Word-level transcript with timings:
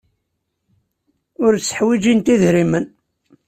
Ur 1.45 1.53
tteḥwijint 1.57 2.27
idrimen. 2.33 2.85